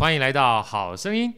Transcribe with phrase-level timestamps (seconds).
[0.00, 1.30] 欢迎来到好声音。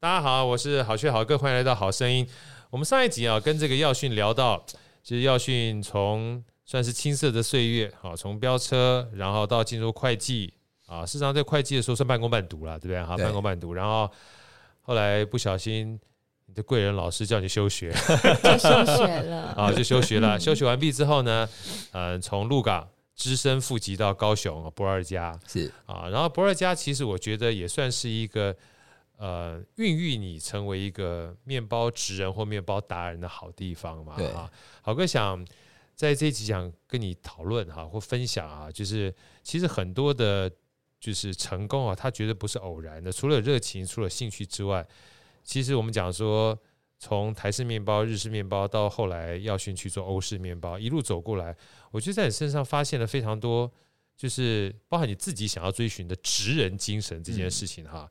[0.00, 2.26] 大家好，我是好学好哥，欢迎来到好声音。
[2.70, 4.64] 我们上一集啊，跟这个耀训聊到，
[5.02, 10.54] 其实耀训从算是青涩的岁月，好，从飙车，然后到进入会计
[10.86, 13.04] 啊，事实上在会计的时候算半工半读了，对不对？
[13.04, 14.10] 哈，半工半读，然后
[14.80, 16.00] 后来不小心。
[16.52, 17.90] 你的贵人老师叫你休学，
[18.44, 20.38] 就休学了 啊，就休学了。
[20.38, 21.48] 休学完毕之后呢，
[21.92, 22.86] 嗯，从鹿港
[23.16, 28.54] 只身赴籍到高雄不二家是啊，然后不二家其实我觉得也算是一个
[29.16, 34.12] 呃，孕育你成为一个面包职人或面包达人的好地方嘛。
[34.34, 34.50] 啊，
[34.82, 35.42] 好哥想
[35.94, 40.52] 在这一集想跟你讨论哈，或分享啊，就是其实很多的，
[41.00, 44.86] 就是成功啊，他绝对不是偶然的，除了热情，除了兴趣之外。
[45.42, 46.56] 其实我们讲说，
[46.98, 51.56] 从台式面包、日式面包到后来耀勋去做欧式面包，一路走过来，
[51.90, 53.68] 我觉得在你身上发现了非常多，
[54.16, 58.08] 就是包含你自己想要追寻的职人精神这件事情哈。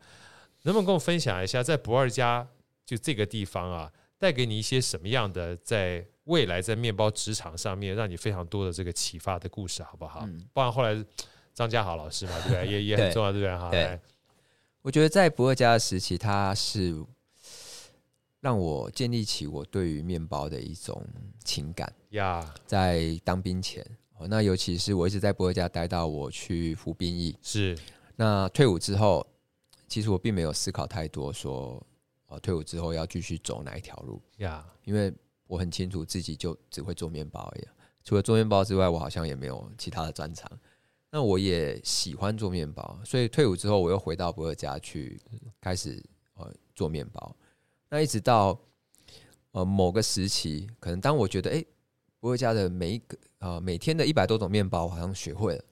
[0.63, 2.45] 能不能跟我分享一下，在不二家
[2.85, 10.27] 就这个地方啊，带给你一些什么样的在未来在面包职场上面让你非常多的这个启发的故事，好不好？
[10.51, 11.01] 包含后来
[11.53, 12.67] 张家豪老师嘛，对不对？
[12.67, 13.57] 也也很重要，对不对？
[13.57, 13.99] 哈，来，
[14.81, 17.01] 我觉得在不二家的时期，他是。
[18.41, 21.01] 让我建立起我对于面包的一种
[21.45, 22.53] 情感呀。
[22.65, 23.85] 在当兵前，
[24.17, 27.77] 哦那尤其是我一直在伯尔家待到我去服兵役，是。
[28.15, 29.25] 那退伍之后，
[29.87, 31.81] 其实我并没有思考太多，说
[32.27, 34.65] 哦，退伍之后要继续走哪一条路呀？
[34.83, 35.13] 因为
[35.47, 37.67] 我很清楚自己就只会做面包而已，
[38.03, 40.51] 除了做面包之外，我好像也没有其他的专长。
[41.11, 45.21] 那我也喜欢做面包，所以退伍之后，我又回到不二家去
[45.59, 46.01] 开始
[46.35, 47.35] 呃做面包。
[47.91, 48.57] 那一直到
[49.51, 51.63] 呃某个时期，可能当我觉得哎，
[52.19, 55.63] 不二家的每一个啊、呃、每天的一百多种面包，我好像学会了。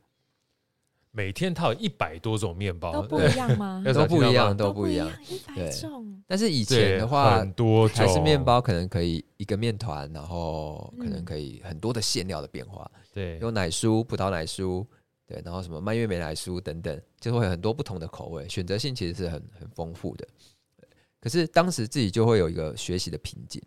[1.12, 3.82] 每天它有一百多种面包都不一样吗？
[3.92, 6.22] 都不一样，都不一样，一百种。
[6.28, 12.90] 但是以前的话，很多种还是面包可能可以一个面团，然后可能可以很多的馅料的变化。
[13.12, 14.86] 对，有奶酥、葡萄奶酥，
[15.26, 20.28] 对，然后什么蔓越莓奶酥等等，就会有很多不同的口味，选择性其实是很很丰富的。
[21.20, 23.62] 可是当时自己就会有一个学习的瓶颈，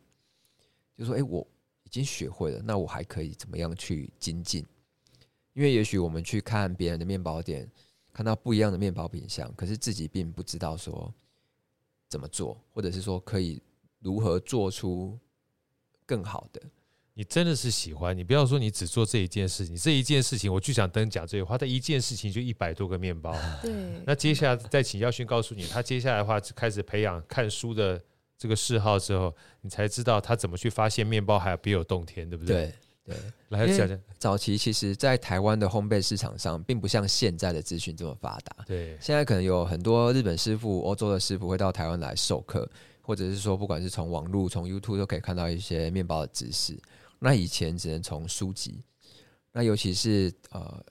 [0.97, 1.47] 就说：“哎，我
[1.85, 4.65] 已经学会了，那我还可以怎么样去精进？
[5.53, 7.71] 因为也许我们去看别人的面包店，
[8.13, 11.13] 看到不一样的面包品相，可是自己并不知道说
[12.09, 13.63] 怎么做，或者是说可以
[14.01, 15.19] 如何做出
[16.07, 16.63] 更好的。”
[17.15, 23.35] 你真的是喜欢你，不要说你只做这一件事情，这一件事情我就想等讲这句话，他一件事情就一百多个面包。
[23.61, 23.71] 对，
[24.07, 28.03] 那接下来再请耀训告诉你，他接下来的话开始培养看书的
[28.39, 32.73] 这个嗜好之后，你才知道他怎么去发现面包还有别有洞天，对不对？
[33.05, 33.17] 对对，
[33.51, 33.99] 来讲讲。
[34.19, 38.65] 早期其实，在台湾的烘焙市场上，并不像现在的资讯这么发达。
[38.65, 42.67] 对，现在可能有很多日本师傅、欧洲的师傅会到台湾来授课，
[43.03, 46.79] 或者是说，不管是从网络、从 YouTube 都可以看到一些面包的知识。
[47.25, 48.83] 那以前只能从书籍，
[49.53, 50.85] 那尤其是呃，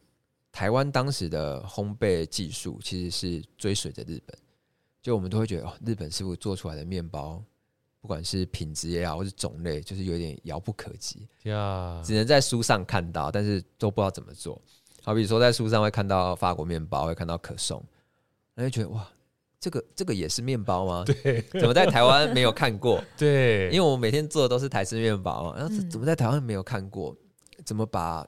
[0.49, 4.33] 台湾当时的烘焙技术其实是追随着日本，
[5.01, 7.43] 就我们都会觉得哦，日本师傅做出来的面包，
[7.99, 14.61] 不管是品质也好，或是种类，就是有点遥不可及呀，只能在书上看到，但是都不知道怎么做。
[15.03, 17.83] 好比说在书上会看到法国面包，会看到可颂，
[18.55, 19.05] 那就觉得哇。
[19.61, 21.05] 这个这个也是面包吗？
[21.05, 23.01] 对，怎么在台湾没有看过？
[23.15, 27.15] 对，因为我每天做的都是台式面包，然后怎么在台湾没有看过？
[27.63, 28.27] 怎么把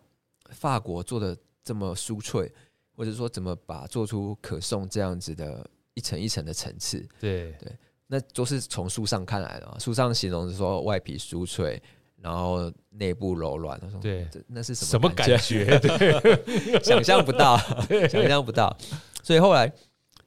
[0.52, 2.52] 法国做的这么酥脆，
[2.96, 7.04] 或者说怎么把做出可颂这样子的一层一层的层次？
[7.20, 9.76] 对对，那都是从书上看来的。
[9.80, 11.82] 书上形容是说外皮酥脆，
[12.22, 13.82] 然后内部柔软。
[14.00, 15.80] 对，那是什么什么感觉？
[15.80, 17.58] 对， 想象不到，
[18.08, 18.78] 想象不到。
[19.24, 19.74] 所以后来。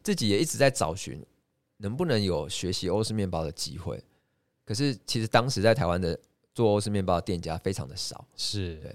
[0.07, 1.21] 自己也一直在找寻
[1.79, 4.01] 能不能有学习欧式面包的机会，
[4.65, 6.17] 可是其实当时在台湾的
[6.55, 8.25] 做欧式面包的店家非常的少。
[8.37, 8.95] 是对。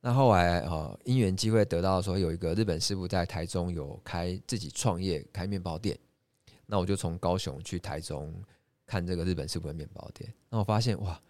[0.00, 5.96] 那后来哦，因缘机会得到说有一个日本师傅在台中有开自己创业开面包店，
[6.66, 8.34] 那我就从高雄去台中
[8.84, 10.28] 看这个日本师傅的面包店。
[10.50, 11.22] 那我发现哇，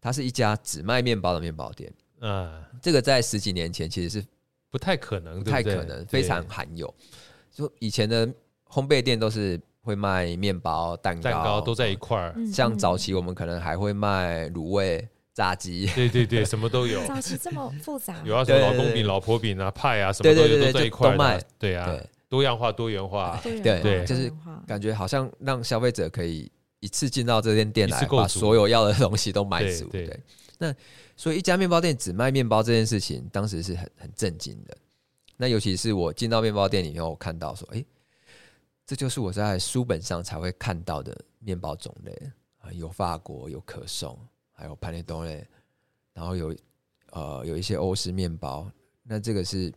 [0.00, 1.94] 他是一家只卖面包的面包店。
[2.18, 4.26] 嗯，这个在十几年前其实是
[4.70, 6.92] 不太可能，不太可能，非常罕有。
[7.52, 8.26] 就以前的
[8.68, 12.34] 烘焙店都是会卖面包、蛋糕，蛋糕都在一块儿。
[12.52, 17.04] 像早期我们可能还会卖卤味、炸鸡，对对对， 什么都有。
[17.06, 21.40] 早期这么复杂，有啊，什么老公饼、老婆饼啊、派啊，什么都有，都在一块儿卖。
[21.58, 21.98] 对啊，
[22.28, 24.32] 多样化、多元化，对对，就是
[24.66, 29.86] 感觉好像让消费者可以一次进到这间店来，把所有要的东西都买足。
[29.86, 30.20] 对，
[30.58, 30.72] 那
[31.16, 34.76] 所以一家面包店只卖面包这件事情，当时是很很震惊的。
[35.40, 37.86] 那尤其是我进到面包店里面，我看到说，哎、欸，
[38.84, 42.12] 这就是我在书本上才会看到的面包种类
[42.58, 44.18] 啊，有法国，有可颂，
[44.52, 45.46] 还有潘内多类，
[46.12, 46.54] 然后有
[47.12, 48.70] 呃有一些欧式面包。
[49.02, 49.72] 那这个是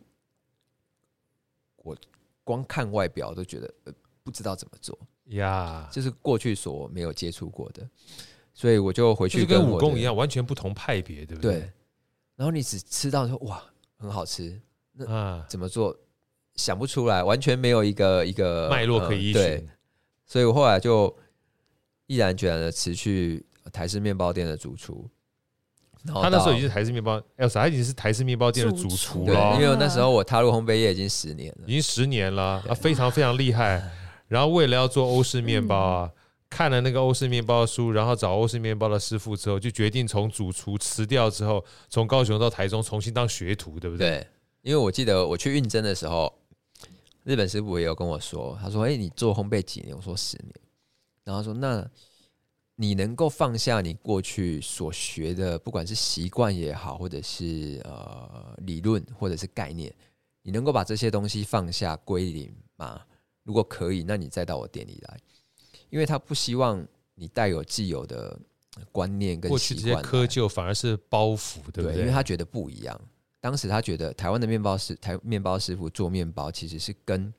[1.76, 1.96] 我
[2.44, 3.74] 光看外表都觉得。
[4.24, 4.98] 不知道怎么做
[5.36, 7.86] 呀，这是过去所没有接触过的，
[8.54, 11.60] 所以我就回去跟武功一样，完全不同派别，对不对？
[11.60, 11.72] 对。
[12.34, 13.62] 然后你只吃到说哇，
[13.98, 14.58] 很好吃，
[14.96, 15.96] 那怎么做？
[16.56, 19.68] 想不出来，完全没有一个一个脉络可以依循。
[20.24, 21.14] 所以我后来就
[22.06, 25.10] 毅然决然的辞去台式面包店的主厨。
[26.06, 29.58] 他那时候已经是台式面包，Elsa 他已经是台式面包店的主厨了。
[29.58, 33.82] 因为那时候我踏入烘焙业已经十年了，已经十年了，啊，非常非常厉害。
[34.28, 36.18] 然后为了要做欧式面包啊，嗯、
[36.50, 44.10] 看了那个欧式面包书，然后找欧式面包的师傅之后，就决定从主厨辞掉之后，从高雄到台中重新当学徒，对不对？
[44.10, 44.26] 对，
[44.64, 46.32] 因为我记得我去应征的时候，
[47.22, 50.54] 日本师傅也有跟我说，他说：“哎，你做烘焙几年？”我说：“十年。”
[51.22, 51.86] 然后说：“那
[52.76, 59.94] 你能够放下你过去所学的，不管是习惯也好，或者是呃理论或者是概念，
[60.40, 63.02] 你能够把这些东西放下归零吗？”
[63.44, 65.20] 如果可以，那你再到我店里来，
[65.90, 66.82] 因为他不希望
[67.14, 68.34] 你带有既有的
[68.90, 72.00] 观念跟习惯，过去这些窠臼反而是包袱，对不对？
[72.00, 72.98] 因为他觉得不一样。
[73.44, 77.30] 当时他觉得台湾的面包师、台面包师傅做面包其实是跟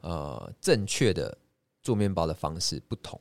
[0.00, 1.36] 呃正确的
[1.82, 3.20] 做面包的方式不同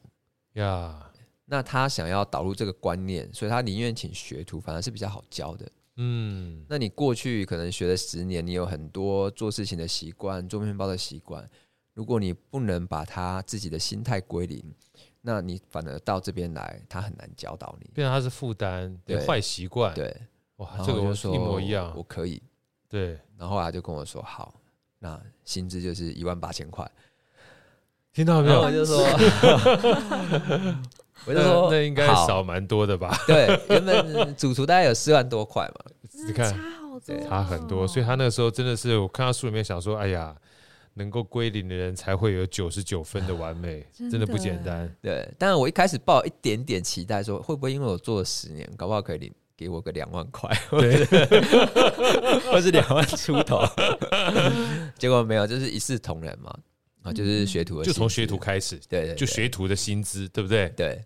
[0.54, 1.12] 呀。
[1.44, 5.70] 那他想要导入这个观念，所以他宁愿请学徒，反而是比较好教的。
[5.98, 11.50] 嗯，那你过去可能学了十年，你有很多做事情的习惯，做面包的习惯。
[11.96, 14.64] 如果你不能把他自己的心态归零，
[15.20, 20.16] 那你反而到这边来，他很难教导你，变成他是负担，对坏习惯，对，
[20.60, 22.42] 哇，这个我说一模一样，我可以，
[22.88, 24.54] 对，然后后来就跟我说，好，
[25.00, 26.90] 那薪资就是一万八千块，
[28.14, 28.62] 听到没有？
[28.62, 28.98] 我就说，
[31.26, 33.14] 我就说，那应该少蛮多的吧？
[33.28, 35.76] 对，原本主厨大概有四万多块嘛，
[36.28, 40.36] 你看差好多，差很多，所以他那个时候真的是，我看到书里面想说，哎呀。
[40.96, 44.94] 能够归零的人才会有九十九分的完美， 真的，真的不简单。
[45.02, 51.04] 对，但是我一开始抱一点点期待，说会不会因为我做了十年，搞不好可以领给我个两万块， 对，
[52.50, 53.60] 或是两万出头。
[54.98, 56.58] 结果没有，就是一视同仁嘛，
[57.02, 60.70] 啊，就是学徒的，就从学徒开始，对，就学徒的薪资，对不对？
[60.70, 61.04] 对。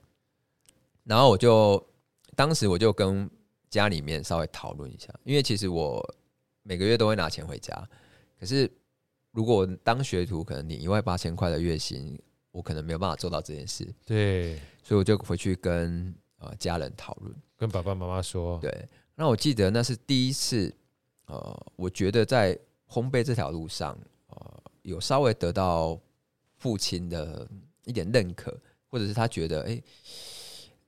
[1.03, 1.83] 然后我就
[2.35, 3.27] 当时我就跟
[3.71, 6.15] 家里面稍微讨论一下，因为其实我
[6.61, 7.73] 每个月都会拿钱回家，
[8.39, 8.69] 可是。
[9.35, 12.15] 如果我当学徒，可能你一万八千块的月薪，
[12.51, 13.83] 我可能没有办法做到这件事。
[14.05, 18.59] 对，所以我就回去跟呃家人讨论，跟爸爸妈妈说。
[18.59, 20.73] 对，那我记得那是第一次，
[21.27, 25.97] 呃，我觉得在烘焙这条路上，呃，有稍微得到
[26.57, 27.47] 父亲的
[27.85, 28.53] 一点认可，
[28.89, 29.83] 或者是他觉得，哎、欸，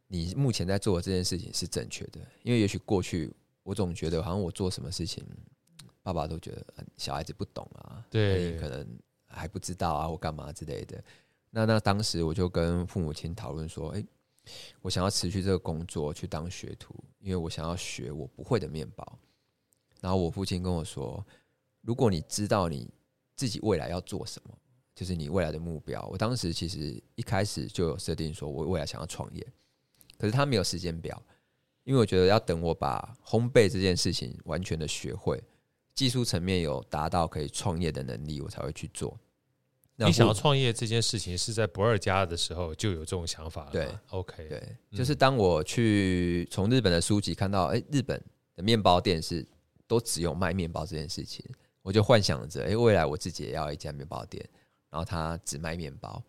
[0.08, 2.20] 你目前在做的这件事情是正确的。
[2.44, 3.32] 因为也许过去
[3.64, 5.26] 我总觉得，好像我做什么事情。
[6.04, 6.64] 爸爸都觉得
[6.98, 8.88] 小孩子不懂啊，对，可能
[9.26, 11.04] 还不知道啊，或干嘛之类的。
[11.50, 14.06] 那那当时我就跟父母亲讨论说，诶，
[14.82, 19.20] 我想要辞去这个工作去当学徒，因为我想要学我不会的面包。
[20.02, 21.26] 然后我父亲跟我说，
[21.82, 22.90] 如果你知道你
[23.36, 24.58] 自己未来要做什么，
[24.94, 26.08] 就是你未来的目标。
[26.12, 29.46] 我当时其实一开始就有设定说，我未来想要创业，
[30.18, 31.22] 可是他没有时间表，
[31.84, 35.42] 因为我觉得要等我把烘焙这件事情完全的学会。
[35.94, 39.18] 技术层面有达到可以创业的能力，我才会去做。
[39.98, 43.72] 你想要创业这件事情是在不二家的时候就有这种想法了？
[43.72, 44.62] 对，OK，对，
[44.92, 48.22] 就是当我去从日本的书籍看到，哎，日本
[48.56, 49.48] 的面包店是
[49.88, 51.46] 都只有卖面包这件事情，
[51.82, 54.46] 我就幻想着，哎，未来我自己也要一家面包店，
[54.90, 56.22] 然后他只卖面包，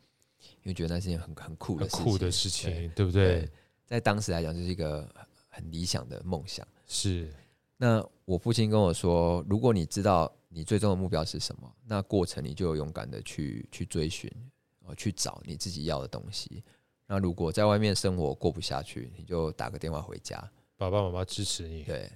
[0.62, 3.40] 因为觉得那是件很很酷的事情，酷的事情，对，对不对？
[3.40, 3.50] 对，
[3.84, 5.12] 在当时来讲，就是一个
[5.48, 7.28] 很理想的梦想，是。
[7.78, 14.30] 那我父亲跟我说，如果你知道你最终的目标是什么，那过程你就勇敢的去去追寻，
[14.96, 16.64] 去找你自己要的东西。
[17.06, 20.42] 那如果在外面生活过不下去，你就打个电话回家，
[20.76, 21.82] 爸爸妈妈支持你。
[21.82, 22.10] 对，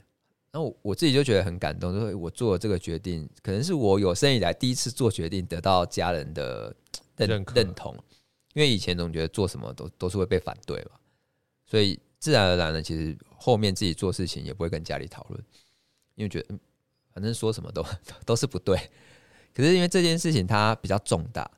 [0.50, 6.74] 那我我自己就觉得很感动，就是我做了这个决定，可能是我有生以来第一次做决定得到家人的
[7.16, 7.94] 认认，认同，
[8.54, 10.92] 因为以前总觉得做什么都都是会被反对嘛，
[11.66, 12.00] 所以。
[12.20, 15.42] 自然而然的，其实后面自己做事情也不会跟家里讨论，
[16.16, 16.60] 因为觉得嗯，
[17.12, 17.84] 反正说什么都
[18.24, 18.78] 都是不对。
[19.52, 21.50] 可是因为这件事情它比较重大，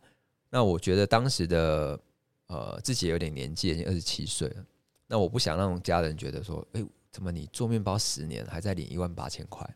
[0.50, 1.98] 那我觉得当时的
[2.46, 4.64] 呃自己有点年纪，已经二十七岁了。
[5.06, 9.68] 那我不想让家人觉得说，哎、欸，怎么你做面包十年还在领一万八千块？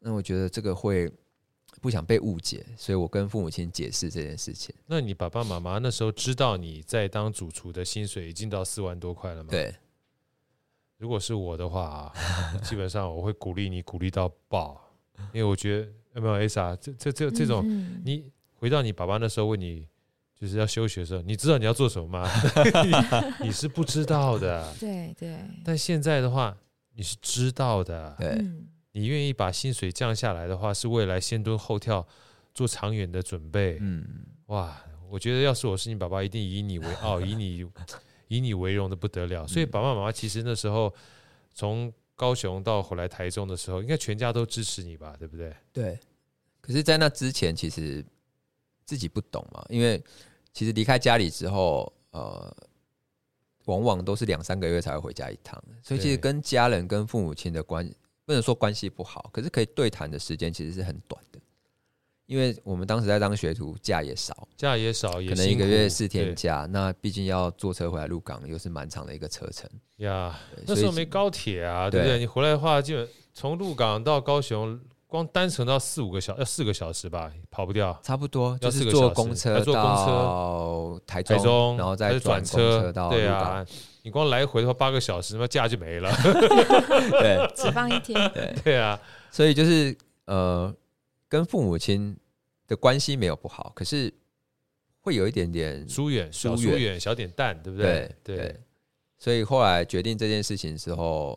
[0.00, 1.10] 那我觉得这个会
[1.80, 4.74] 不想被误解，所以我跟父母亲解释这件事情。
[4.86, 9.50] 那你爸爸妈妈那时候知道你在当主厨的薪水已经到四万多块了吗？
[9.50, 9.72] 对。
[10.98, 12.12] 如果是我的话，
[12.62, 14.80] 基本上我会鼓励你，鼓励到爆，
[15.32, 16.76] 因为我觉得有没有 S 啊？
[16.80, 17.64] 这这这这种，
[18.04, 19.86] 你回到你爸爸那时候问你，
[20.38, 22.30] 就是要休学的时候，你知道你要做什么吗？
[23.42, 25.36] 你是不知道的，对对。
[25.64, 26.56] 但现在的话，
[26.94, 28.44] 你是知道的，对。
[28.92, 32.06] 你愿意把薪水降下来的话，是未来先蹲后跳，
[32.54, 33.78] 做长远的准备。
[33.80, 34.06] 嗯，
[34.46, 37.66] 哇，我觉得要是我是你爸爸，一定以你为傲，以你。
[38.28, 40.92] 以你为荣的不得了，所以爸爸妈妈其实那时候
[41.52, 45.54] 从高雄到回来台中的时候，应该全家都支持你吧，对不对？
[45.72, 45.98] 对。
[46.60, 48.02] 可是，在那之前，其实
[48.86, 50.02] 自己不懂嘛，因为
[50.52, 52.56] 其实离开家里之后，呃，
[53.66, 57.86] 往往都是两三个月才会回家一趟，所以其实跟家人、跟父母亲的关
[58.24, 61.38] 不能说关系不好，可是可以对谈的时间其实是很短的。
[62.26, 66.66] 因为我们当时在当学徒，假也少，假也少，可能一个月四天假。
[66.70, 70.34] 那毕竟要坐车回来鹿港，又是蛮长的一个车程呀。
[70.66, 72.18] 那时候没高铁啊，对不对？
[72.18, 77.94] 你回来的话，就从鹿港到高雄，光单程到四五个小，要四个小时吧，跑不掉。
[78.02, 83.18] 差不多，就是坐公车，坐公车到台中，然后再转车到鹿港。
[83.18, 83.66] 对啊，
[84.02, 86.10] 你光来回的话八个小时，那假就没了。
[87.20, 88.30] 对，只放一天。
[88.32, 88.98] 对对啊，
[89.30, 90.74] 所以就是呃。
[91.34, 92.16] 跟父母亲
[92.68, 94.14] 的关系没有不好，可是
[95.00, 98.08] 会有一点点疏远，小疏远，小点淡，对不对？
[98.22, 98.60] 对，对。
[99.18, 101.36] 所以后来决定这件事情之后，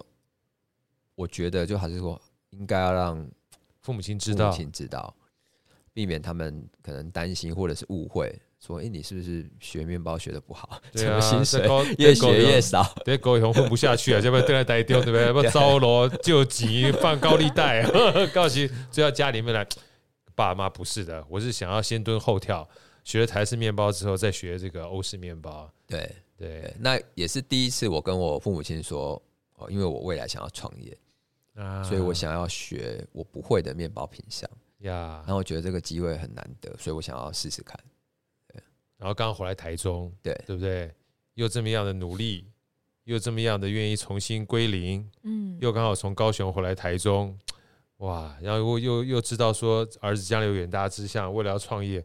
[1.16, 3.28] 我觉得就还是说，应该要让
[3.82, 5.12] 父母亲知道，父母亲知道，
[5.94, 10.80] 避免他们可能担心或者是误会，说：“哎、欸，你是不是学面包学的不好？
[10.94, 14.20] 对啊，薪水 越学越少，别狗以后混不下去啊！
[14.22, 15.02] 要不要丢？
[15.02, 15.26] 对不对？
[15.26, 17.84] 要不要招罗救急放高利贷？
[18.32, 18.60] 告诉
[18.92, 19.68] 就要家里面来。”
[20.38, 22.70] 爸妈不是的，我是想要先蹲后跳，
[23.04, 25.68] 学了台式面包之后再学这个欧式面包。
[25.88, 29.20] 对对，那也是第一次我跟我父母亲说，
[29.56, 30.96] 哦，因为我未来想要创业，
[31.56, 34.48] 啊，所以我想要学我不会的面包品相
[34.82, 35.24] 呀。
[35.26, 37.76] 然后我觉得这个机会很难得，所以我想要试试看。
[38.48, 38.62] 对，
[38.96, 40.94] 然后刚回来台中，对对不对？
[41.34, 42.46] 又这么样的努力，
[43.06, 47.36] 又这么样的愿意重新归零，嗯，又刚好从高雄回来台中。
[47.98, 52.04] 哇，然后又又又知道说儿子将来有远大志向，未来要创业，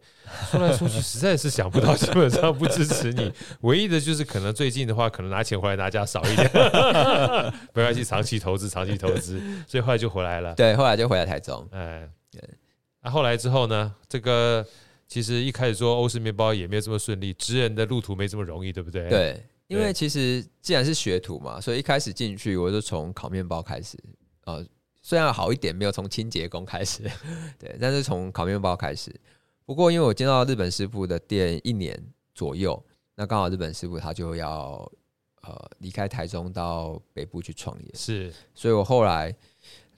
[0.50, 3.30] 说来说去实在是想不到， 基本上不支持你。
[3.60, 6.50] 唯一的就是可能最近的话，可能拿钱回来拿家少一点，
[7.74, 10.54] 没关系，长期投资，长期投资，所以后来就回来了。
[10.54, 11.68] 对，后来就回来台中。
[11.72, 12.42] 哎，对。
[13.02, 13.94] 那、啊、后来之后呢？
[14.08, 14.64] 这个
[15.06, 19.10] 其实一开始做欧式面包也没有这么顺利，职人的路途没这么容易，对不对？
[19.10, 23.98] 对，因为其实既然是学徒嘛，所以一开始进去我就从烤面包开始
[24.44, 24.54] 啊。
[24.54, 24.66] 呃
[25.02, 27.02] 虽然好一点，没有从清洁工开始，
[27.58, 29.14] 对，但是从烤面包开始。
[29.66, 32.00] 不过因为我见到日本师傅的店一年
[32.34, 32.82] 左右，
[33.16, 34.90] 那刚好日本师傅他就要
[35.42, 39.34] 呃离开台中到北部去创业，是，所以我后来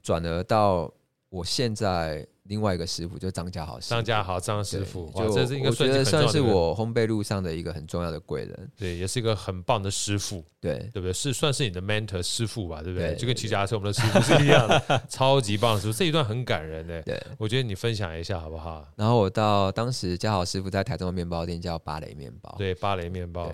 [0.03, 0.93] 转而到
[1.29, 2.27] 我现在。
[2.45, 11.13] 另外一个师傅就张家豪，张家豪张师傅，就这是一个我觉得算是我烘焙路上的一个很重要的贵人，对，也是一个很棒的师傅，对，对不对？
[11.13, 13.13] 是算是你的 mentor 师傅吧，对不对？
[13.13, 15.99] 对就跟骑脚踏车我们的师傅是一样的， 超级棒的师傅。
[15.99, 18.87] 这一段很感人呢，对，我觉得你分享一下好不好？
[18.95, 23.51] 然后我到当时家豪师傅在台中的面包店叫芭蕾面包，对，芭蕾面包。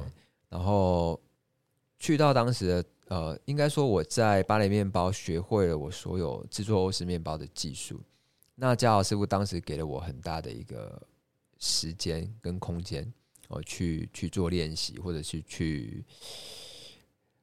[0.48, 1.20] 然后
[2.00, 8.00] 去到当时的呃，应该说我在芭蕾面包学会了我所有制作欧式面包的技术。
[8.62, 11.00] 那嘉豪师傅当时给了我很大的一个
[11.58, 13.10] 时间跟空间，
[13.48, 16.04] 哦，去去做练习，或者是去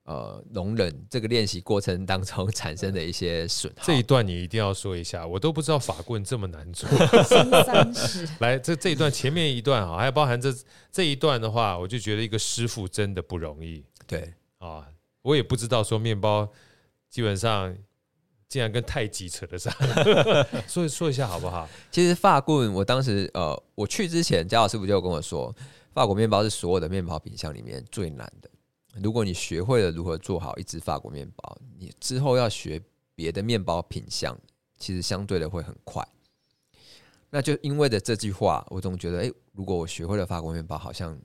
[0.04, 3.84] 呃容忍这个练习过程当中产生的一些损耗。
[3.84, 6.88] 这一段你一定要说一下，我都不知道法棍这么难做。
[8.38, 10.56] 来，这这一段前面一段啊，还包含这
[10.92, 13.84] 这一段的话，我就觉得一个师傅真的不容易。
[14.06, 14.88] 对啊，
[15.24, 16.48] 我也不知道说面包
[17.10, 17.76] 基本上。
[18.50, 19.74] 竟然跟太极扯得上，
[20.68, 21.68] 说说一下好不好？
[21.92, 25.54] 其实法棍，我当时呃，我去之前，贾老师傅就跟我说，
[25.94, 28.50] 法国面包是所有的面包品相里面最难的。
[29.02, 32.82] 如果你学会了如何做好一只法国面包，你之后要学
[33.14, 34.36] 别的面包品相，
[34.80, 36.08] 其实相对的会很快。
[37.30, 41.20] 那就因为的这句话，我总觉得，哎，如果我学会了法国面包，好像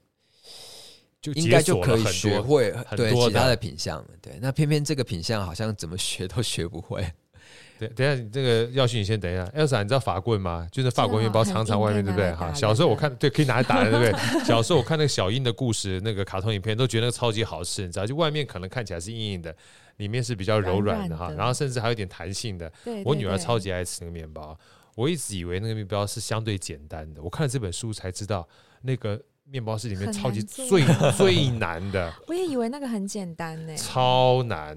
[1.23, 4.05] 就应该就可以学会对其他的品相。
[4.21, 7.01] 对，那偏偏这个品相好像怎么学都学不会。
[7.79, 9.43] 等等一下，你这个耀勋，你先等一下。
[9.47, 10.67] Elsa，你知道法棍吗？
[10.71, 12.31] 就是法国面包常常外面，对不对？
[12.33, 14.43] 哈，小时候我看，对，可以拿来打的，对不对？
[14.45, 18.05] 小时候我看那个小英的故事，那个卡通影片，都觉得那个超级好吃，你知道？
[18.05, 19.53] 就外面可能看起来是硬硬的，
[19.97, 22.71] 里面是比较柔软的哈，然后甚至还有点弹性的。
[23.05, 24.57] 我女儿超级爱吃那个面包，
[24.95, 28.47] 我一直以为那个面包是相对简单的，我看了这本书才知道
[28.81, 29.19] 那个。
[29.53, 30.83] 面包是里面超级最
[31.15, 34.75] 最难的， 我也以为那个很简单呢，超难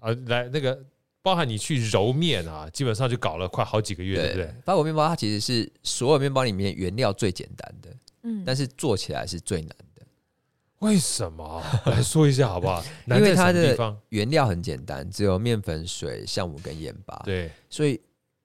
[0.00, 0.10] 啊！
[0.24, 0.82] 来，那个
[1.20, 4.54] 包含你去揉面啊，基本上就搞了快好几个月，对不对？
[4.64, 10.02] 法国面包它其实是所有面包里面原料最简单的，嗯，但是做起来是最难的。
[10.78, 11.62] 为什么？
[11.84, 12.82] 来说一下好不好？
[13.08, 17.20] 因为它的原料很简单，只有面粉、水、酵母跟盐巴。
[17.26, 18.00] 对，所以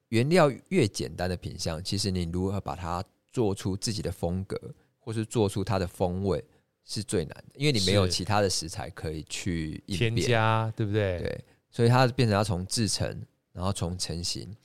[0.09, 3.01] 原料越简单的品相，其实你如何把它
[3.31, 4.59] 做出自己的风格。
[5.01, 6.41] 或是做出它的风味
[6.85, 11.19] 是最难的，因为你没有其他的食材可以去添加，对不对？
[11.19, 14.55] 对，所以它变成要从制成，然后从成型，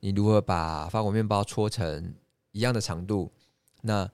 [0.00, 2.14] 你如何把法国面包搓成
[2.52, 3.32] 一样的长度，
[3.82, 4.08] 那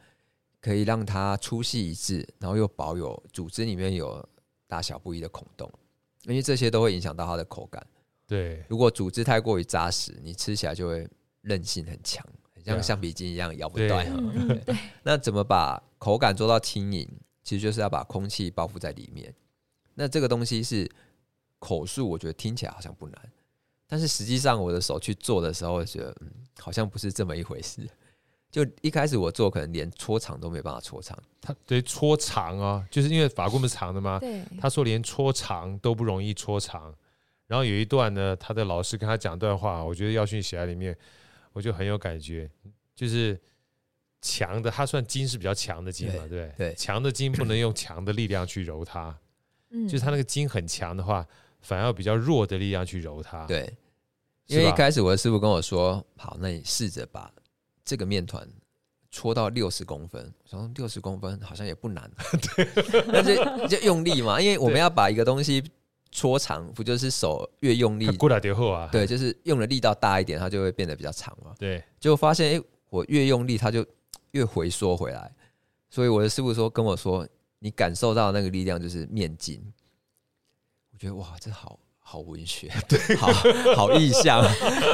[0.61, 4.27] 可以让它粗细一致，然后又保有组织里面有
[4.67, 5.71] 大小不一的孔洞，
[6.25, 7.85] 因为这些都会影响到它的口感。
[8.27, 11.09] 对，如果组织太过于扎实，你吃起来就会
[11.43, 12.25] 韧性很强。
[12.65, 14.07] 像橡皮筋一样咬不断。
[15.03, 17.09] 那怎么把口感做到轻盈？
[17.43, 19.35] 其实就是要把空气包覆在里面。
[19.95, 20.89] 那这个东西是
[21.59, 23.33] 口述，我觉得听起来好像不难，
[23.89, 27.85] 但是实际上我的手去做的时候，我觉得嗯，好像不是这么一回事。
[28.49, 31.19] 就一开始我做，可能连搓长都没办法搓长。
[31.41, 34.19] 他对搓长啊，就是因为法棍不是长的吗？
[34.21, 34.41] 对。
[34.61, 36.95] 他说连搓长都不容易搓长。
[37.49, 40.97] 然后有一段呢，他的老师跟他讲段话，我觉得耀勋写在里面。
[41.53, 42.51] 我就很有感觉，
[42.95, 43.39] 就是
[44.21, 49.17] 强的，它算筋是比较强的筋嘛，对对，强的筋不能用强的力量去揉它，
[49.71, 51.27] 嗯，就是它那个筋很强的话，
[51.61, 53.73] 反而要比较弱的力量去揉它，对。
[54.47, 57.33] 因为一开始我的师傅跟我说，好，那你试着把
[57.85, 58.47] 这个面团
[59.11, 62.11] 搓到六十公分，我说六十公分好像也不难，
[62.57, 62.69] 对，
[63.07, 65.63] 那就就用力嘛，因为我们要把一个东西。
[66.13, 68.89] 搓长不就是手越用力，过来就厚啊？
[68.93, 71.53] 对，就是用的力道大一点，它就会变得比较长嘛。
[71.59, 73.85] 对，结果发现，哎、欸，我越用力，它就
[74.33, 75.35] 越回缩回来。
[75.91, 77.27] 所以我的师傅说跟我说，
[77.59, 79.61] 你感受到那个力量就是面筋。
[80.93, 83.33] 我觉得哇，这好好文学， 对，好
[83.75, 84.45] 好意象。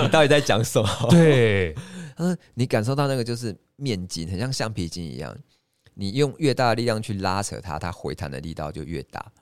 [0.05, 0.89] 你到底在讲什么？
[1.11, 1.75] 对，
[2.17, 5.37] 他说你感受到那个就是面筋，很像橡皮筋一样。
[5.95, 9.33] 你用越大的力量去拉扯它，它回弹的力道就越大。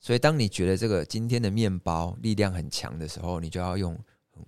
[0.00, 3.98] 所以，当你觉得这个今天的面包力量很强的时候，你就要用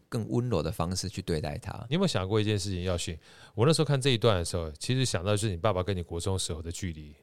[0.09, 1.73] 更温柔的方式去对待它。
[1.89, 2.83] 你有没有想过一件事情？
[2.83, 3.19] 耀勋，
[3.55, 7.17] 我那时候看这一段的时候，其实想到就是你爸爸跟你国中时候的距离。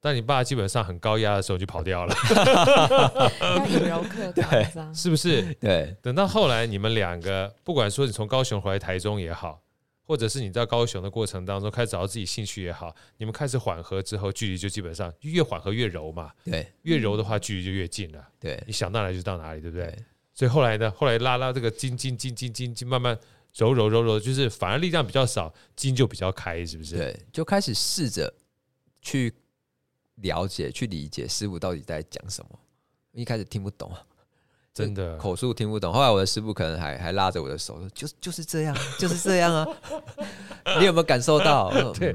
[0.00, 2.14] 但你爸基本上很高压的时候就跑掉了，
[4.32, 4.44] 对，
[4.94, 5.52] 是不是？
[5.54, 5.96] 对。
[6.00, 9.60] 等到后来，你们两个，不管说你从高雄回来台中也好。
[10.08, 16.32] 或者是你在高雄的过程当中开始找到自己兴趣也好，你们开始缓和之后，距离就基本上越缓和越柔嘛。
[16.42, 18.26] 对，越柔的话，距离就越近了。
[18.40, 19.94] 对，你想到哪里就到哪里，对不对？
[20.32, 23.18] 所以后来呢，后来拉拉这个筋筋筋筋筋筋，慢慢
[23.54, 26.96] 柔柔柔柔，就是反而力量比较少，筋就比较开，是不是？
[26.96, 28.32] 对，就开始试着
[29.02, 29.34] 去
[30.22, 32.58] 了解、去理解师傅到底在讲什么。
[33.12, 33.92] 一开始听不懂。
[34.84, 39.66] 真的口述听不懂，后来我的师傅可能还还拉着我的手说：“就就是这样，就是这样啊！”
[40.78, 41.70] 你有没有感受到？
[41.94, 42.14] 对，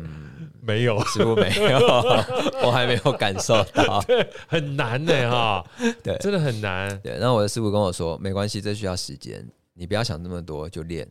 [0.61, 1.79] 没有，师傅没有，
[2.63, 4.01] 我还没有感受到。
[4.03, 5.65] 对，很难的哈，
[6.01, 6.97] 对，真的很难。
[7.01, 11.07] 对，然后我的师傅跟我说：“没关系，这需要时间，你不要想那么多，就练，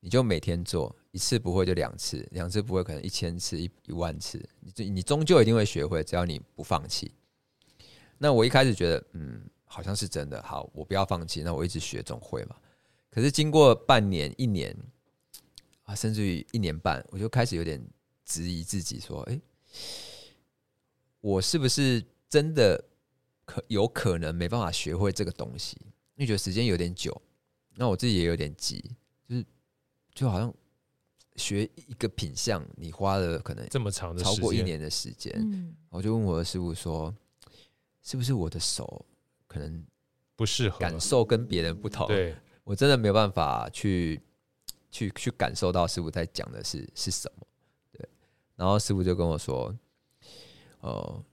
[0.00, 4.42] 你就每天做，一次不会就两次，两次不会可能一千次、一一万次，
[4.76, 7.12] 你你终究一定会学会，只要你不放弃。”
[8.18, 9.42] 那我一开始觉得，嗯。
[9.72, 12.54] 好像是真的，好，我不要放弃，那我一直学总会嘛。
[13.08, 14.76] 可是经过半年、一年
[15.84, 17.82] 啊，甚至于一年半，我就开始有点
[18.22, 19.40] 质疑自己，说：“哎，
[21.22, 22.84] 我是不是真的
[23.46, 25.78] 可有可能没办法学会这个东西？”
[26.16, 27.18] 因为觉得时间有点久，
[27.76, 28.94] 那我自己也有点急，
[29.26, 29.46] 就是
[30.14, 30.54] 就好像
[31.36, 37.14] 学一个品相，你花了可能这么长的超过一年的时间，嗯，我就问我的师傅说
[38.04, 39.06] ：“是不是我的手？”
[39.52, 39.84] 可能
[40.34, 42.34] 不适合感受跟别人不同，对，
[42.64, 44.18] 我真的没有办法去
[44.90, 47.46] 去去感受到师傅在讲的是是什么，
[47.92, 48.08] 对。
[48.56, 49.76] 然后师傅就跟我说
[50.80, 51.24] ：“呃，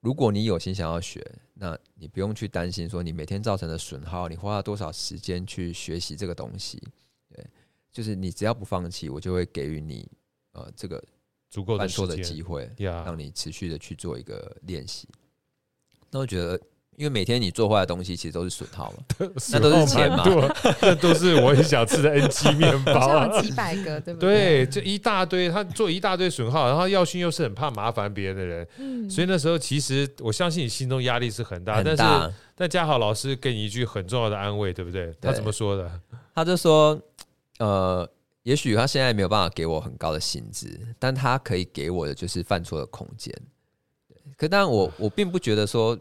[0.00, 6.82] 如果你有心想要学，那你不用去担心说你每天造成的损耗，你花了多少时间去学习这个东西，
[7.28, 7.46] 对，
[7.92, 10.10] 就是你只要不放弃，我就会给予你
[10.50, 11.02] 呃这个
[11.48, 15.08] 足够的犯错的机会，让你持续的去做一个练习。
[16.10, 16.60] 那我觉得。
[16.98, 18.98] 因为每天你做坏的东西其实都是损耗嘛，
[19.52, 20.24] 那都是钱嘛，
[20.82, 24.66] 那都是我很想吃的 NG 面包啊，几百个对不对？
[24.66, 35.06] 对，这一大堆，他做一大堆损耗，然后耀勋又是很怕麻烦别人的人，嗯，所以那时候其实我相信你心中压力是很大，很大，但是但嘉豪老师给你一句很重要的安慰，对不对？
[35.20, 35.88] 对，他怎么说的？
[36.34, 37.00] 他就说，
[37.60, 38.10] 呃，
[38.42, 43.32] 也许他现在没有办法给我很高的薪资，但他可以给我的就是犯错的空间。
[44.36, 45.96] 可当然我我并不觉得说。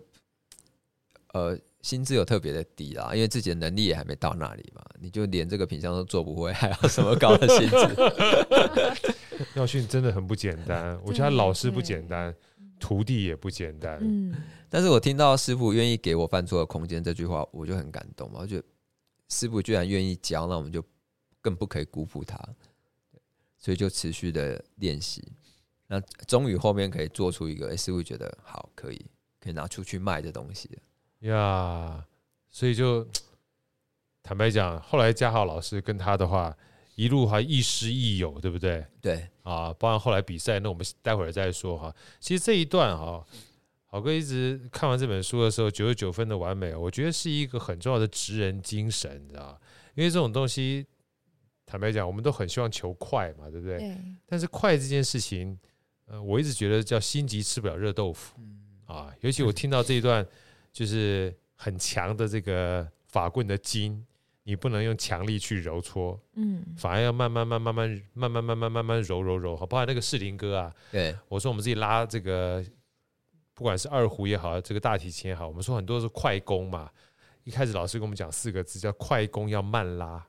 [1.34, 4.84] 呃，薪资有特别的低啦，因为自己的能力也还没到那里嘛。
[5.00, 9.48] 你就连这个品相都做不会，还要什么高的薪资？
[9.56, 12.34] 耀训真的很不简单， 我觉得他老师不简单，
[12.80, 14.00] 徒弟也不简单。
[14.02, 14.34] 嗯，
[14.70, 18.40] 但是我听到师傅愿意给我犯错的空间这句话，我就很感动嘛。
[18.42, 18.63] 我觉得
[19.30, 20.84] 师傅居然愿意教，那我们就
[21.42, 22.38] 更不可以辜负他。
[23.60, 25.28] 所以就持续的练习，
[25.88, 29.06] 那终于后面可以做出一个，欸，师傅觉得好，可以
[29.40, 30.70] 可以拿出去卖的东西。
[31.21, 32.06] 呀，
[32.49, 33.08] 所以就
[34.21, 36.56] 坦白讲，后来嘉豪老师跟他的话，
[36.95, 38.86] 一路还亦师亦友，对不对？
[39.01, 41.93] 对啊，包括后来比赛，那我们待会儿再说哈。
[42.19, 43.25] 其实这一段哈，
[43.86, 49.60] 好哥一直看完这本书的时候，九十九分的完美，我觉得是一个很重要的职人精神，你知道？
[49.95, 50.86] 因为这种东西，
[51.65, 53.80] 坦白讲，我们都很希望求快嘛，对不对？
[53.80, 53.97] 对。
[54.25, 55.58] 但是快这件事情，
[56.06, 60.23] 呃，我一直觉得叫心急吃不了热豆腐，嗯啊，尤其我听到这一段。
[60.78, 64.06] 就是很强的这个法棍的筋，
[64.44, 72.63] 你不能用强力去揉搓，嗯，反而要慢慢慢慢慢慢慢慢慢慢慢揉揉揉，好，包括那个士林哥啊，对，我说我们自己拉这个，
[73.56, 76.92] 不管是二胡也好，这个大提琴也好，我们说很多是快攻嘛，
[77.44, 80.24] 一开始老师跟我们讲四个字叫快攻要慢拉，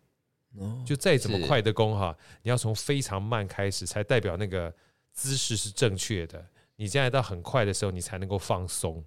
[0.86, 4.74] 就再怎么快的攻哈，你要从非常慢开始，才代表那个
[5.12, 6.42] 姿势是正确的，
[6.76, 9.04] 你这样到很快的时候，你才能够放松。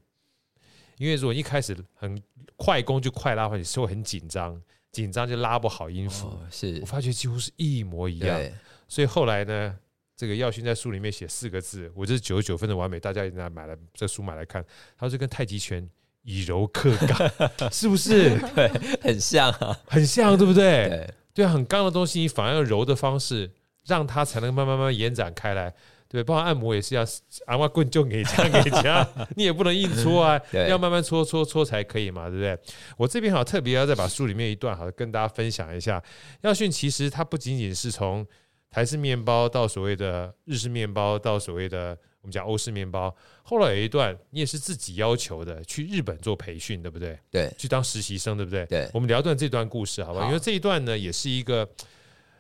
[1.02, 2.22] 因为如果一开始很
[2.56, 4.62] 快攻就快拉，或者是会很紧张，
[4.92, 6.32] 紧张就拉不好音符。
[6.52, 8.40] 是我发觉几乎是一模一样。
[8.88, 9.76] 所以后来呢，
[10.16, 14.64] 这个耀勋在书里面写四个字，我这是九十九分的完美，大家也拿买来这书买来看。
[14.96, 15.90] 他说这跟太极拳
[16.22, 17.32] 以柔克刚，
[17.74, 18.38] 是不是？
[18.54, 18.70] 对，
[19.02, 20.88] 很像啊，很像，对不对？
[20.88, 23.50] 对，对，很刚的东西，你反而用柔的方式，
[23.88, 25.74] 让它才能慢慢慢慢延展开来。
[26.12, 27.06] 对，包括按摩也是要
[27.46, 32.60] 按摩棍就给加给加， 你也不能硬搓啊，要慢慢搓搓搓才可以嘛，对不对？
[32.98, 36.04] 我这边好特别要再把书里面一段好跟大家分享一下。
[36.42, 38.28] 耀勋其实它不仅仅是从
[38.70, 47.18] 台式面包到所谓的日式面包，到所谓的我们讲欧式面包，后来有一段你也是自己要求的，去日本做培训，对不对？
[47.32, 48.66] 对，去当实习生，对不对？
[48.66, 50.24] 对，我们聊段这段故事，好吧？
[50.24, 51.60] 好，因为这一段呢，也是一个，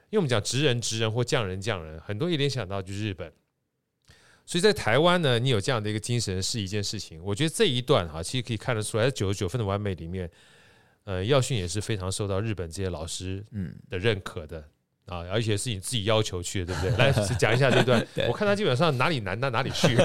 [0.09, 3.31] 因为我们讲职人职人或匠人匠人，很多一联想到就是日本。
[4.45, 7.21] 所以在台湾呢，你有这样的一个精神是一件事情。
[7.23, 10.29] 我觉得这一段哈，其实可以看得出来，在九十九分的完美里面，
[11.05, 14.59] 呃，耀训也是非常受到日本这些老师嗯的认可的
[15.05, 17.05] 啊，而且是你自己要求去的，对不对？
[17.07, 19.95] 来讲一下这段，我看他基本上哪里难到哪里去。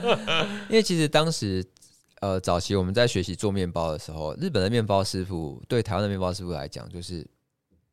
[0.68, 1.64] 因为其实当时
[2.20, 7.26] 呃早期我们在学习做面包的时候，日本的面包师傅对台湾的面包师傅来讲就是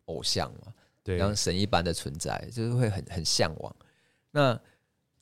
[0.05, 0.73] 偶像嘛，
[1.03, 3.75] 对，像神一般的存在，就是会很很向往。
[4.31, 4.59] 那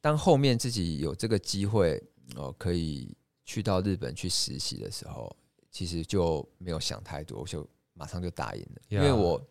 [0.01, 2.01] 当后面自己有这个机会
[2.35, 5.35] 哦，可以去到日本去实习的时候，
[5.69, 8.81] 其实就没有想太多，我就马上就答应了。
[8.87, 9.45] 因为我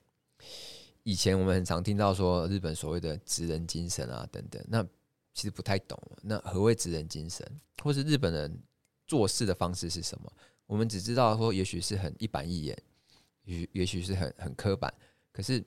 [1.03, 4.83] 以前我们很常听到说日本所谓的职人精神啊等等，那
[5.35, 6.01] 其实不太懂。
[6.23, 7.47] 那何谓职人精神，
[7.83, 8.59] 或是日本人
[9.07, 10.33] 做事的方式是什么？
[10.67, 12.83] 我们只知道说，也许是很一板一眼，
[13.45, 14.93] 也也许是很很刻板。
[15.31, 15.63] 可是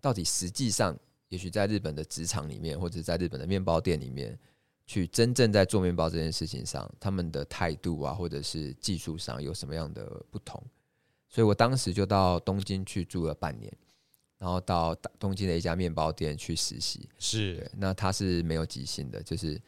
[0.00, 0.98] 到底实际上？
[1.28, 4.38] 也许在日本的职场里面，或者在日本的面包店里面，
[4.86, 10.62] 去真正在做面包这件事情上，他们的态度啊，或者是技术上有什么样的不同？
[11.28, 13.72] 所以我当时就到东京去住了半年。
[14.38, 19.58] 然后到东京的一家面包店去实习，是，那他是没有即兴的，就是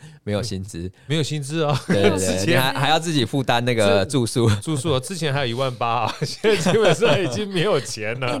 [0.24, 8.38] 没有薪资，没有薪资哦，对对对， 你还还要自己负担那个住宿，住宿之前还有一万八啊，现在基本上已经没有钱了。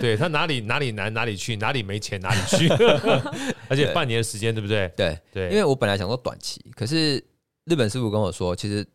[0.00, 2.68] 对，他哪里哪里难哪里去，哪里没钱哪里去，
[3.68, 4.92] 而且半年的时间，对不对？
[4.96, 7.16] 对对，因为我本来想说短期，可是
[7.64, 8.86] 日本师傅跟我说，其实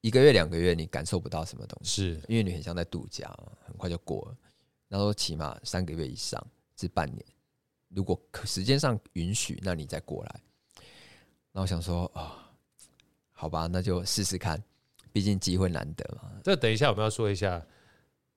[0.00, 3.28] 一个月两个月你感受不到什么东西，是因为你很像在度假，
[3.66, 4.36] 很快就过了。
[4.88, 6.44] 然后起码三个月以上
[6.76, 7.24] 至半年，
[7.94, 10.40] 如果可时间上允许，那你再过来。
[11.52, 12.32] 那我想说啊、哦，
[13.32, 14.62] 好吧，那就试试看，
[15.12, 16.30] 毕竟机会难得嘛。
[16.42, 17.60] 这等一下我们要说一下，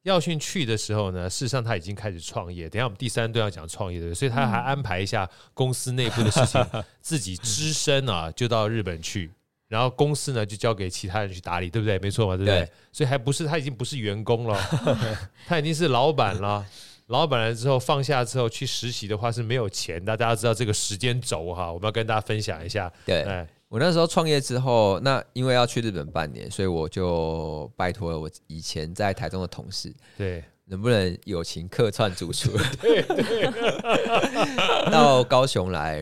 [0.04, 2.70] 耀勋去的时候呢，事实上他已经开始创业。
[2.70, 6.64] 等一下我们第三段要讲创业的，所以他还安排一下公司内部的事情，
[7.02, 9.32] 自己只身啊就到日本去
[9.68, 11.98] 然后公司呢就交给其他人去打理，对不对？
[12.00, 12.60] 没错嘛，对不对？
[12.60, 14.60] 对，所以还不是他已经不是员工了，
[15.48, 16.66] 他已经是老板了。
[17.08, 22.92] 老板来之后放下之后去实习的话是没有钱的，大家知道这个时间轴哈，我们要跟大家分享一下。
[23.06, 23.24] 对，
[23.68, 32.50] 我那时候创业之后，那因为要去日本半年，所以我就拜托了我以前在台中的同事，对，能不能友情客串主厨，
[32.82, 33.52] 对 对，
[34.90, 36.02] 到高雄来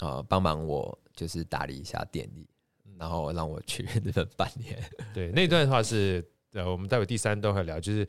[0.00, 2.46] 啊，呃，帮忙我就是打理一下店里，
[2.98, 4.78] 然后让我去日本半年。
[5.14, 8.06] 对，那段的话是呃，我们待会第三段会聊，就是。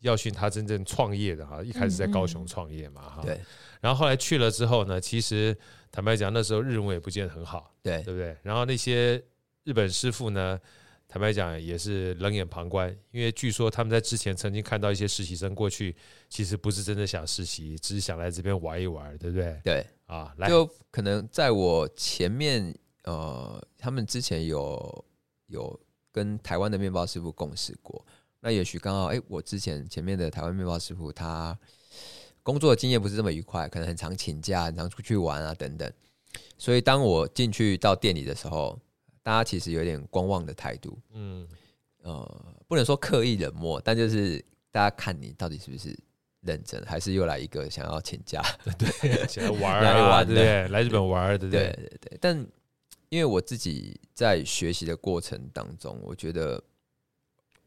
[0.00, 3.40] 耀训他真正创业的哈，一开始在高雄创业嘛哈，对。
[3.80, 5.56] 然后后来去了之后呢，其实
[5.92, 8.36] 坦白讲，那时候日文也不见得很好，对，对不对？
[8.42, 9.22] 然后那些
[9.64, 10.58] 日本师傅呢，
[11.06, 15.94] 坦白讲也是冷眼旁观，因为据说他们在之前曾经看到一些实习生过去，
[16.28, 19.60] 其实不是真的想实习，只是想来这边玩一玩，对不对？
[19.62, 25.04] 对，啊，来，就可能在我前面，呃，他们之前有
[25.46, 25.78] 有
[26.10, 28.04] 跟台湾的面包师傅共事过。
[28.46, 31.58] 那也许刚好，哎，我之前前面的台湾面包师傅，他
[32.44, 35.92] 工作的经验不是这么愉快，可能很常请假，很常出去玩啊等等。
[36.56, 38.78] 所以当我进去到店里的时候，
[39.20, 41.44] 大家其实有点观望的态度，嗯，
[42.02, 44.38] 呃，不能说刻意冷漠，但就是
[44.70, 45.98] 大家看你到底是不是
[46.42, 48.40] 认真，还是又来一个想要请假，
[48.78, 50.68] 对， 想要玩啊，玩对？
[50.68, 51.36] 来日本玩？
[51.36, 52.16] 对对对。
[52.20, 52.46] 但
[53.08, 56.62] 因为我自己在学习的过程当中，我觉得。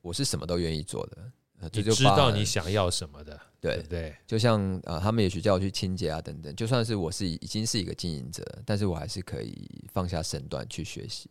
[0.02, 1.32] 我是什么都愿意做的，
[1.74, 11.30] 你知道你想要什么的，对对，对，就像啊，他们也许叫我去清洁啊等等，就算是我是已经是一个经营者，但是我还是可以放下身段去学习，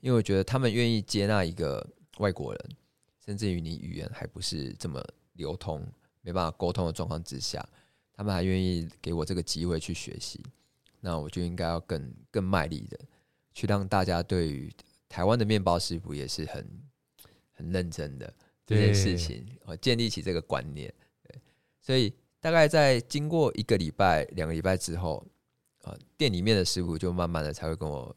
[0.00, 1.86] 因为我觉得他们愿意接纳一个
[2.18, 2.70] 外国人，
[3.24, 5.02] 甚至于你语言还不是这么
[5.32, 5.82] 流通，
[6.20, 7.66] 没办法沟通的状况之下，
[8.12, 10.44] 他们还愿意给我这个机会去学习，
[11.00, 13.00] 那我就应该要更更卖力的
[13.54, 14.70] 去让大家对于
[15.08, 16.66] 台湾的面包师傅也是很。
[17.60, 18.32] 很认真的
[18.64, 20.92] 这件事情，我建立起这个观念，
[21.22, 21.38] 对，
[21.82, 25.24] 所以大概在经过一个礼拜、两个礼拜之后，
[25.82, 28.14] 啊，店里面的师傅就慢慢的才会跟我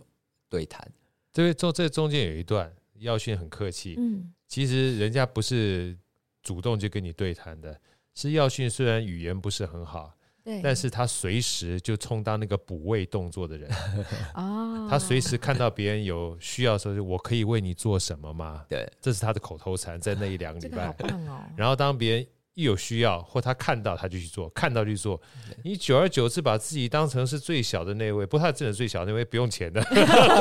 [0.48, 0.90] 对谈。
[1.34, 5.98] 这个中这中间有一段，耀训很客气，嗯，其实人家不是
[6.42, 7.78] 主动就跟你对谈的，
[8.16, 10.16] 是耀训虽然语言不是很好。
[10.62, 13.72] 但是他随时就充当那个补位动作的人
[14.36, 18.66] 哦，他随时看到别人有需要的时候，就我可以为你做什么吗？
[18.68, 20.88] 对，这是他的口头禅，在那一两个礼拜。
[20.88, 25.20] 哦、然后当别人一有需要或他看到他就去做，看到就去做。
[25.64, 29.82] 你久而久之把自己当成是最小的那位，不，他真的最小的那位不用钱的，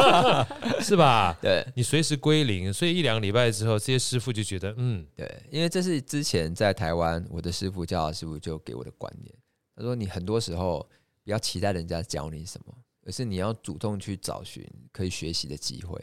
[0.82, 1.34] 是吧？
[1.40, 2.72] 对，你随时归零。
[2.72, 9.32] 所以一两个礼拜之后，这些师傅就觉得，嗯，对，因为这是之前在台湾我的师傅教导师傅就给我的观念。
[9.74, 10.86] 他说：“你很多时候
[11.24, 12.74] 不要期待人家教你什么，
[13.06, 15.98] 而是你要主动去找寻可以学习的机会。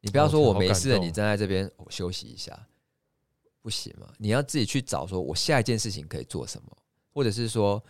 [0.00, 2.66] 你不要说我没事了，你站在这边我休息一下，
[3.60, 4.12] 不行嘛？
[4.18, 6.76] 你要自己去找，说我下一件事情可以做什么，
[7.12, 7.82] 或者是说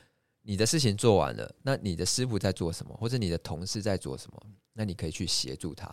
[0.43, 5.87] 你的事情做完了，那你的师傅在做什么，或者你的同事在做什么，那你可以去协助他。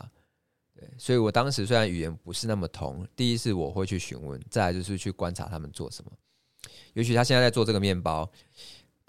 [0.73, 6.11] 对，所以我当时虽然语言不是那么通，第一是我会去询问，再来就是去观察他们做什么。
[6.93, 8.27] 也许他现在在做这个面包。”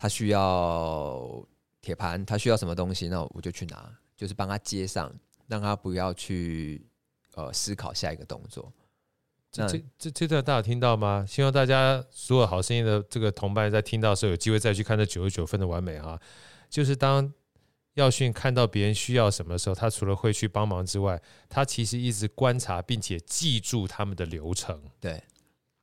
[0.03, 1.47] 他需要
[1.81, 5.15] 铁盘，他需要什么东西，那我就去拿，就是帮他接上，
[5.47, 6.85] 让他不要去
[7.37, 8.73] 呃思考下一个动作。
[9.53, 11.25] 这这这这段大家有听到吗？
[11.29, 16.21] 希望大家所有好声音的这个同伴在听到的时候，有机会再去看这九十九分的完美哈。
[16.69, 17.33] 就是当
[17.95, 24.83] 耀训看到别人需要什么的时候，他除了会去帮忙之外，他其实一直观察并且记住他们的流程。
[24.99, 25.23] 对。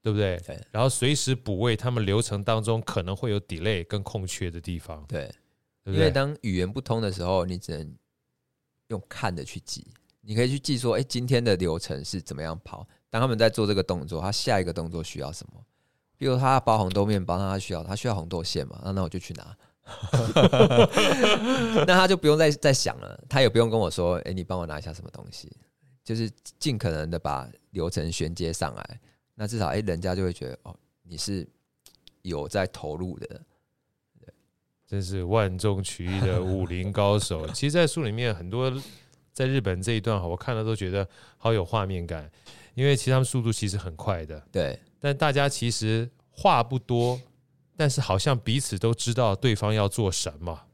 [0.10, 0.38] 对不对？
[0.46, 5.06] 对，然后随时补位，他们流程当中可能会有 delay 跟空缺的地方。
[5.08, 5.26] 对，
[5.84, 7.96] 对对，因为当语言不通的时候，你只能
[8.88, 9.88] 用看的去记。
[10.22, 12.88] 你可以去记说，哎，今天的流程是怎么样跑？
[13.10, 15.64] 当他们在做这个动作，他下一个动作需要什么？
[16.18, 18.82] 比如他要包红豆面包，那他需要他需要红豆馅嘛？
[18.84, 19.58] 那那我就去拿。
[21.88, 25.52] 那他就不用再再想了，他也不用跟我说，哎，你帮我拿一下什么东西？
[26.04, 29.00] 就是尽可能的把流程衔接上来。
[29.40, 31.48] 那至少，哎，人家就会觉得哦，你是
[32.24, 33.42] 有在投入的，
[34.86, 37.48] 真是万众取一的武林高手。
[37.54, 38.70] 其实，在书里面很多
[39.32, 42.30] 在日本这一段哈，我看了都觉得好有画面感，
[42.74, 44.78] 因为其实他们速度其实很快的，对。
[45.00, 47.18] 但大家其实话不多，
[47.78, 50.66] 但是好像彼此都知道对方要做什么，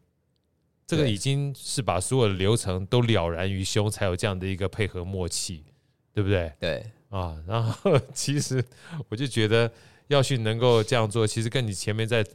[0.87, 5.63] 这个已经是把所有的流程都了然于胸，才有这样的一个配合默契，
[6.11, 6.51] 对不对？
[6.59, 6.91] 对。
[7.09, 8.63] 啊， 然后其实
[9.09, 9.71] 我就觉得
[10.07, 12.25] 耀训能够这样做，其实跟你前面在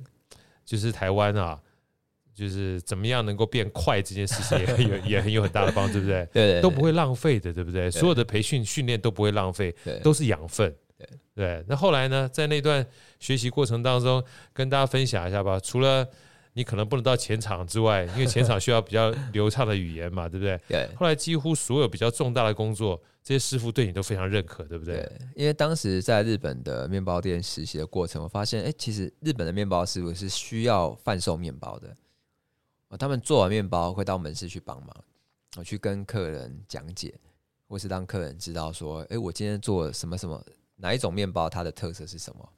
[0.65, 1.61] 就是台湾啊，
[2.35, 6.29] 就是怎么样能够变快这件事情也很有 也很有很大的帮助，对不对？
[6.33, 7.83] 对，对，对，都不会浪费的，对不对？
[7.83, 10.75] 对所有的培训训练都不会浪费，对，都是养分。
[10.97, 11.65] 对对。
[11.67, 12.85] 那后来呢，在那段
[13.19, 15.59] 学习过程当中，跟大家分享一下吧。
[15.59, 16.07] 除了
[16.53, 20.61] 你可能不能到前场之外，因为前场需要比较流畅的语言嘛， 对不对？
[20.69, 20.89] 对。
[20.97, 24.97] 后来几乎所有比较重大的工作，这些师傅对你都非常认可，对不对？
[24.97, 25.13] 对。
[25.37, 31.95] 因为当时在日本的面包店实习的过程，我发现，哎，其实日本的面包师傅是需要贩售面包的。
[32.99, 34.97] 他们做完面包会到门市去帮忙，
[35.57, 37.15] 我去跟客人讲解，
[37.69, 42.53] 或是让客人知道说，哎，我今天做什么什么哪一种面包，它的特色是什么？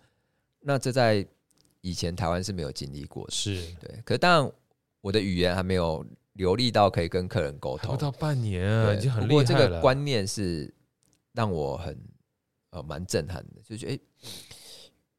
[0.61, 1.27] 那这在
[1.83, 4.01] 以前台湾是没有经历过的，是对。
[4.05, 4.53] 可是当然，
[5.03, 9.29] 我的语言还没有流利到可以跟客人沟通，不到半年啊，已经很厉害了。
[9.29, 10.73] 不过这个观念是
[11.33, 11.97] 让我很
[12.71, 13.99] 呃蛮震撼的，就觉得哎，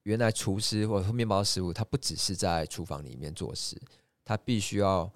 [0.03, 3.79] 原来厨师或者说面包师傅，他不只是在厨房里面做事。
[4.25, 5.11] 他必须要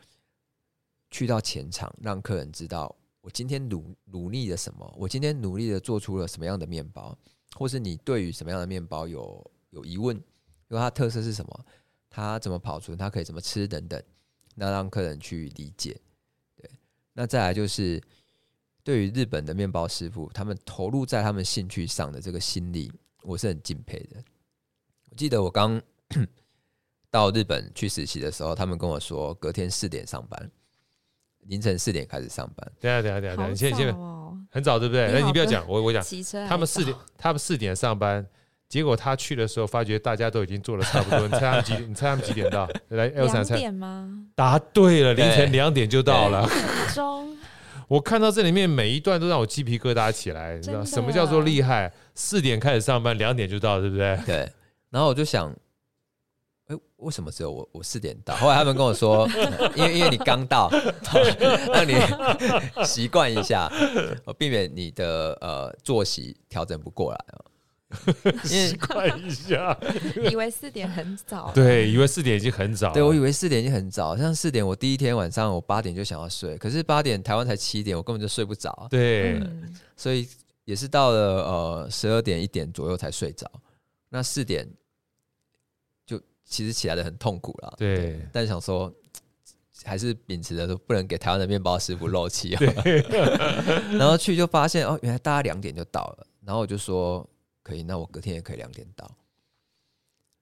[1.10, 7.18] 去到前场，让客人知道我今天努努力了什么，我今天努力的做出了什么样的面包，
[7.56, 10.22] 或是你对于什么样的面包有有疑问，
[10.70, 11.66] 因为它特色是什么，
[12.10, 14.02] 它怎么保存，它可以怎么吃等等，
[14.56, 16.00] 那让客人去理解。
[16.56, 16.70] 对，
[17.14, 18.02] 那再来就是
[18.84, 22.92] 对于日本的面包师傅，他们投入在他们兴趣上的这个心力，
[23.24, 24.24] 我是很敬佩的。
[25.10, 25.82] 我记得我刚。
[27.10, 30.52] 到日本去实习的时候，他们跟我说，隔天四点上班，
[31.40, 32.72] 凌晨四点开始上班。
[32.82, 33.94] 对啊，对啊，对啊，对啊，你现在现在
[34.52, 35.10] 很早，对不对？
[35.14, 36.04] 那你不要讲，我我讲，
[36.48, 38.28] 他们四点，他们四点上班，
[38.70, 41.28] 结果他去的时候，发觉大家都已经做了差不多。
[41.28, 41.74] 你猜 他们几？
[41.88, 42.68] 你猜他们几点到？
[42.90, 44.10] 来，两点吗？
[44.36, 46.48] 答对了，凌晨两点就到了。
[46.94, 47.38] 钟，
[47.88, 51.92] 我看到这里面每一段都让我鸡皮疙瘩起来，你知道什么叫做厉害？
[52.14, 54.20] 四点开始上班，两点就到，对不对？
[54.26, 54.52] 对。
[54.90, 55.54] 然后我就想。
[56.68, 58.36] 哎，为什么只有我我四点到？
[58.36, 59.26] 后来他们跟我说，
[59.74, 60.70] 因为因为你刚到，
[61.74, 61.94] 让你
[62.84, 63.72] 习惯一下，
[64.38, 67.46] 避免你的呃作息调整不过来哦。
[68.44, 69.78] 习惯一下，
[70.30, 72.94] 以为四点很早，对，以为四点已经很早。
[72.94, 78.88] 对，我以为四点已经很早，像四点，我第一天晚上我八点就想要睡，可是八点台湾才七点，我根本就睡不着。
[78.90, 79.42] 对，
[79.96, 80.28] 所以
[80.66, 83.50] 也是到了呃十二点一点左右才睡着。
[84.10, 84.68] 那四点
[86.06, 86.22] 就。
[86.50, 88.90] 其实起来的很痛苦了，对，但想说
[89.84, 92.64] 还是秉持着说不能给台湾的面包师傅漏气啊。
[94.00, 97.30] 然后去就发现哦，原来大家两点就到了，然后我就说
[97.68, 99.10] 可以，那我隔天也可以两点到。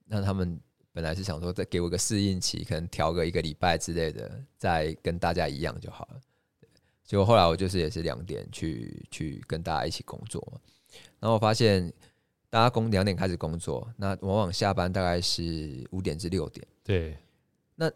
[0.06, 0.60] 那他们
[0.92, 6.22] 本来是想说再给我个适应期，可能调个一个礼拜之类的，再跟大家一样就好了。
[7.04, 10.60] 结果后来我就是也是两点去去跟大家一起工作嘛，
[11.20, 11.92] 然后我发现。
[12.48, 16.66] 大家工两点开始工作，那往往下班大概是五点至六点。
[16.86, 17.18] 对，
[17.76, 17.92] 那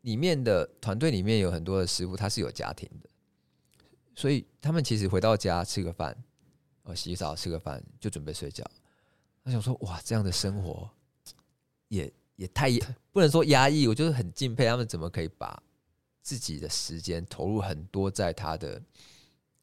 [0.00, 3.08] 里面的团队里面有很多的师傅，他是有家庭的，
[4.16, 6.16] 所以他们其实回到家吃个饭，
[6.86, 8.64] 哦，洗澡吃个饭就准备睡觉。
[9.44, 10.90] 他想说，哇，这样的生活
[11.88, 12.70] 也也太
[13.12, 15.62] 不能说压抑，我就是很敬佩他们怎么可以把
[16.22, 18.82] 自己的时间投入很多在他的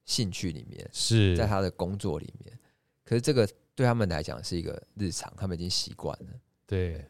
[0.06, 2.58] 兴趣里面，是在他的工作里面。
[3.04, 3.50] 可是这个。
[3.76, 6.28] 对他们来讲是一个日常，他们已经习惯了。
[6.68, 7.04] 对，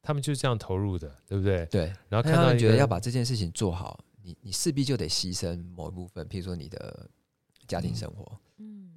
[0.00, 1.66] 他们就是这样投入的，对不对？
[1.66, 1.92] 对。
[2.08, 7.10] 然后看到他们觉得要把这件事情做好，你你势必就得牺牲某一部分，譬如说你的
[7.66, 8.30] 家庭生活。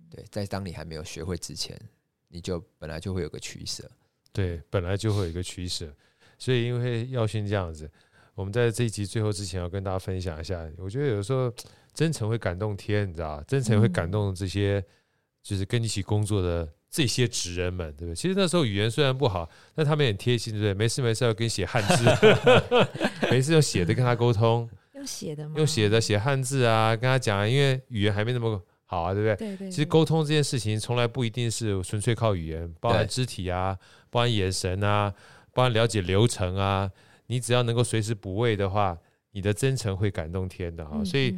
[0.08, 0.16] 嗯。
[0.16, 1.80] 对，在当你还没有学会之前，
[2.28, 3.90] 你就本来就会有个取舍。
[4.32, 5.92] 对，本来就会有一个取舍。
[6.38, 7.90] 所以因为耀训这样子，
[8.36, 11.54] 我们在这一集最后之前要跟大家分享一下，我觉得有时候
[11.94, 14.84] 真诚会感动天，你知道真诚会感动这些
[15.42, 16.68] 就是跟你一起工作的。
[16.90, 18.16] 这些职人们，对不对？
[18.16, 20.74] 其实那时候语言虽然不好，但他们也很贴心，对不对？
[20.74, 22.06] 没事没事要跟你写汉字，
[23.30, 25.56] 没事用写的跟他沟通，用写的吗？
[25.58, 29.36] 用写的写汉字啊，跟他讲，因为语言还没那么好啊，对不对？
[29.36, 29.70] 对对对。
[29.70, 33.78] 其实沟通这件事情从来不一定是纯粹靠语言，包含肢体啊，
[34.10, 35.14] 包含眼神啊，
[35.54, 36.90] 包含了解流程啊。
[37.28, 38.98] 你只要能够随时补位的话，
[39.34, 41.04] 你的真诚会感动天的哈。
[41.06, 41.38] 所以。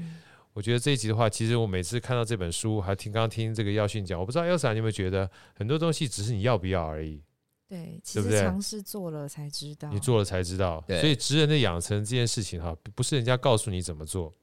[0.52, 7.22] 我觉得这一集的话，其实我每次看到这本书，还听刚刚听这个耀训讲，我不知道 Elsa 你有没有觉得很多东西只是你要不要而已。
[7.70, 9.90] 对，其实尝试做了才知道。
[9.90, 10.84] 你做了才知道。
[10.88, 14.34] 所以职人的养成这件事情哈，不是人家告诉你怎么做，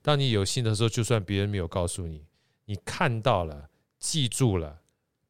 [0.00, 2.22] 当你有心的时候，就算别人没有告诉你，
[2.66, 4.80] 你看到了、记住了、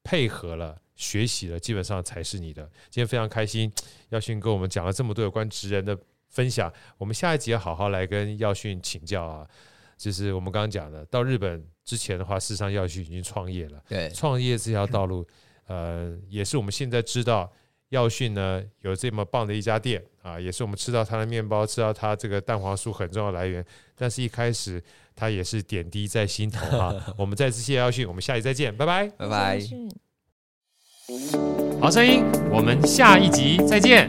[0.02, 2.62] 配合了、学习了，基本上才是你的。
[2.90, 3.72] 今天非常开心，
[4.10, 9.48] 耀训跟我们讲了这么多有关职人的分享，我们下一集要好好来跟耀训请教啊。
[9.96, 13.82] 就是我们刚刚讲的，到日本之前的话，事实上耀训已经创业了。
[13.88, 15.24] 对，创业这条道路，
[15.66, 17.50] 呃，也是我们现在知道
[17.90, 23.64] 耀训呢有这么棒的一家店啊，也是我们吃到他的面包，吃到他这个蛋黄酥很重要的来源。
[23.94, 24.82] 但是一开始
[25.14, 26.94] 它也是点滴在心头啊。
[27.16, 29.60] 我们再次谢谢耀训，我们下集再见，拜拜，拜拜。
[31.80, 34.06] 好声音，我们下一集再见。